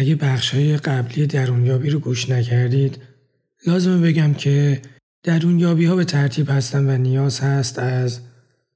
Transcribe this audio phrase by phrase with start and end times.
[0.00, 3.02] اگه بخشهای قبلی درونیابی رو گوش نکردید
[3.66, 4.82] لازمه بگم که
[5.22, 8.20] درونیابی ها به ترتیب هستن و نیاز هست از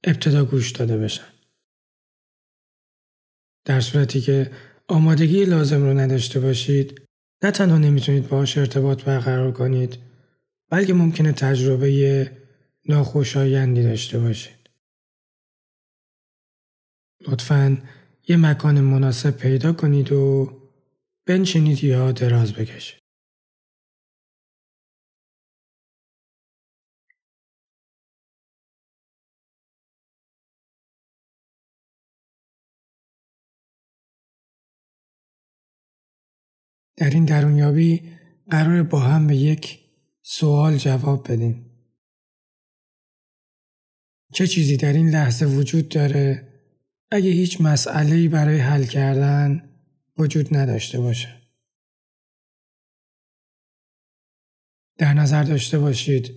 [0.03, 1.27] ابتدا گوش داده بشن.
[3.65, 4.51] در صورتی که
[4.87, 7.01] آمادگی لازم رو نداشته باشید
[7.43, 9.97] نه تنها نمی‌تونید باهاش ارتباط برقرار کنید
[10.69, 12.31] بلکه ممکنه تجربه
[12.89, 14.69] ناخوشایندی داشته باشید.
[17.27, 17.77] لطفا
[18.27, 20.64] یه مکان مناسب پیدا کنید و
[21.27, 23.05] بنشینید یا دراز بکشید.
[36.97, 38.11] در این درونیابی
[38.49, 39.79] قرار با هم به یک
[40.21, 41.65] سوال جواب بدیم.
[44.33, 46.53] چه چیزی در این لحظه وجود داره
[47.11, 49.74] اگه هیچ مسئله برای حل کردن
[50.17, 51.41] وجود نداشته باشه.
[54.97, 56.31] در نظر داشته باشید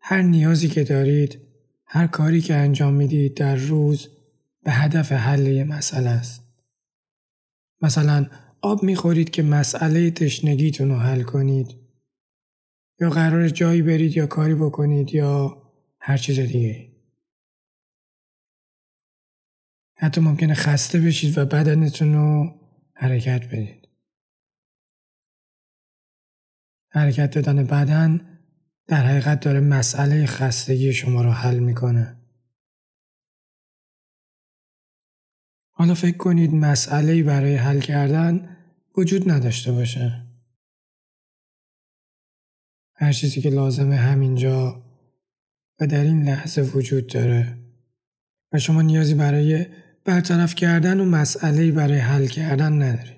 [0.00, 1.40] هر نیازی که دارید
[1.86, 4.08] هر کاری که انجام می‌دید در روز
[4.62, 6.42] به هدف حل یه مسئله است.
[7.82, 8.26] مثلا
[8.60, 11.76] آب می‌خورید که مسئله تشنگیتون رو حل کنید
[13.00, 15.62] یا قرار جایی برید یا کاری بکنید یا
[16.00, 16.92] هر چیز دیگه.
[19.94, 22.60] حتی ممکنه خسته بشید و بدنتون رو
[22.94, 23.88] حرکت بدید.
[26.88, 28.38] حرکت دادن بدن
[28.86, 32.16] در حقیقت داره مسئله خستگی شما رو حل می‌کنه.
[35.70, 38.56] حالا فکر کنید مسئله برای حل کردن
[38.96, 40.26] وجود نداشته باشه.
[42.94, 44.84] هر چیزی که لازمه همینجا
[45.80, 47.58] و در این لحظه وجود داره
[48.52, 49.66] و شما نیازی برای
[50.04, 53.13] برطرف کردن و مسئله برای حل کردن ندارید.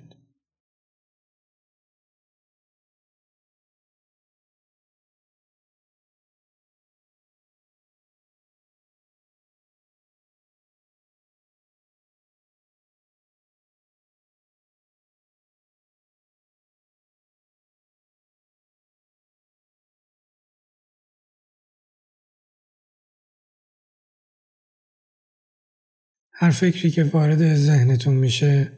[26.39, 28.73] هر فکری که وارد ذهنتون میشه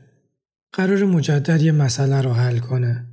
[0.72, 3.06] قرار مجدد یه مسئله رو حل کنه.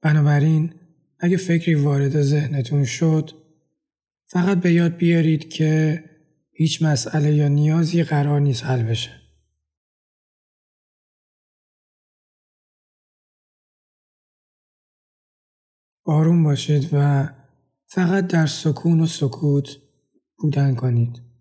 [0.00, 0.74] بنابراین
[1.18, 3.30] اگه فکری وارد ذهنتون شد
[4.26, 6.04] فقط به یاد بیارید که
[6.52, 9.20] هیچ مسئله یا نیازی قرار نیست حل بشه.
[16.04, 17.28] آروم باشید و
[17.86, 19.76] فقط در سکون و سکوت
[20.38, 21.33] بودن کنید.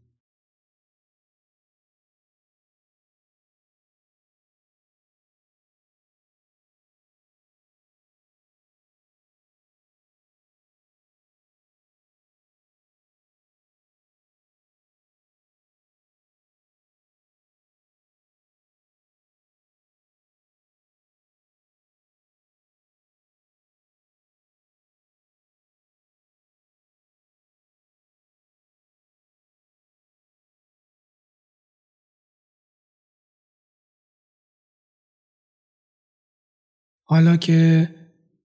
[37.04, 37.90] حالا که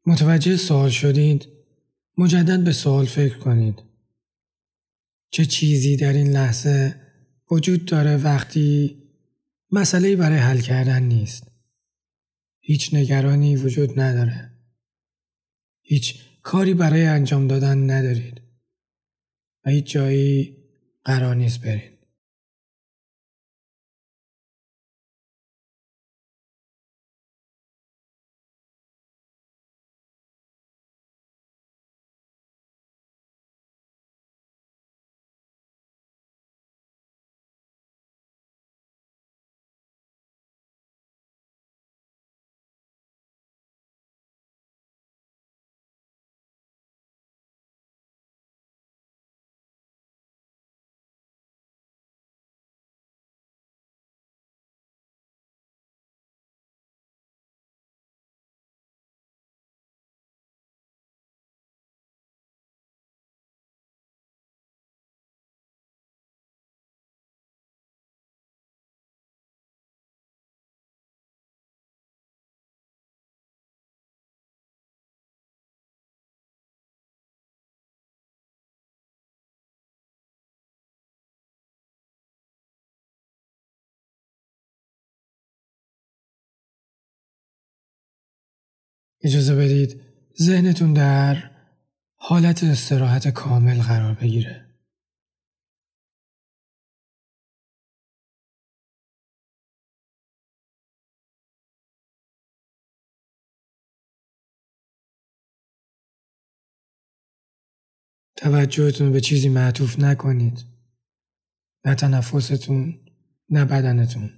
[0.07, 1.49] متوجه سوال شدید
[2.19, 3.83] مجدد به سوال فکر کنید.
[5.31, 7.01] چه چیزی در این لحظه
[7.51, 9.03] وجود داره وقتی
[9.71, 11.51] مسئله برای حل کردن نیست؟
[12.61, 14.51] هیچ نگرانی وجود نداره.
[15.83, 18.41] هیچ کاری برای انجام دادن ندارید.
[19.67, 20.57] و هیچ جایی
[21.05, 21.98] قرار نیست برید.
[89.23, 90.01] اجازه بدید
[90.43, 91.51] ذهنتون در
[92.17, 94.69] حالت استراحت کامل قرار بگیره.
[108.37, 110.65] توجهتون به چیزی معطوف نکنید.
[111.85, 113.01] نه تنفستون
[113.51, 114.38] نه بدنتون.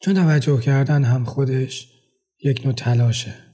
[0.00, 1.92] چون توجه کردن هم خودش
[2.44, 3.48] یک نوع تلاشه.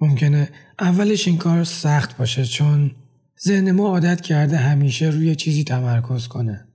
[0.00, 2.96] ممکنه اولش این کار سخت باشه چون
[3.44, 6.68] ذهن ما عادت کرده همیشه روی چیزی تمرکز کنه.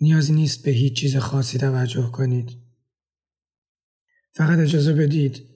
[0.00, 2.50] نیازی نیست به هیچ چیز خاصی توجه کنید.
[4.32, 5.55] فقط اجازه بدید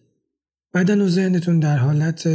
[0.74, 2.28] بدن و ذهنتون در حالت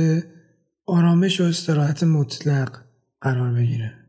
[0.85, 2.77] آرامش و استراحت مطلق
[3.21, 4.04] قرار بگیره.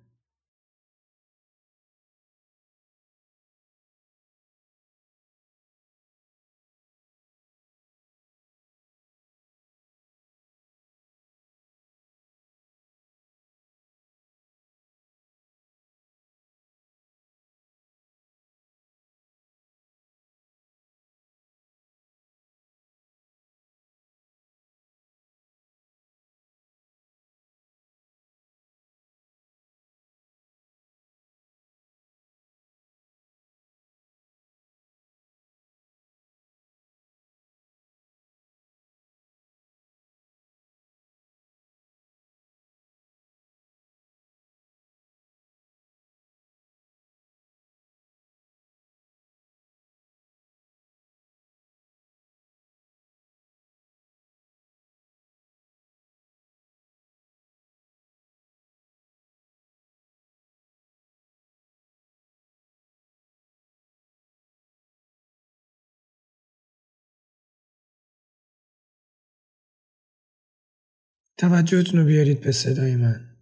[71.38, 73.36] توجهتون رو بیارید به صدای من.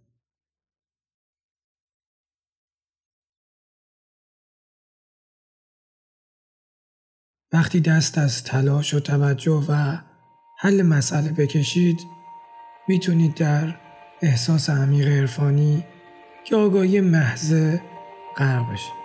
[7.53, 9.97] وقتی دست از تلاش و توجه و
[10.59, 11.99] حل مسئله بکشید
[12.87, 13.79] می‌تونید در
[14.21, 15.85] احساس عمیق عرفانی
[16.43, 17.77] که آگاهی محض
[18.37, 19.04] غرق بشید.